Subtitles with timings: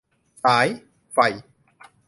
[0.43, 0.67] สาย
[1.13, 1.17] ไฟ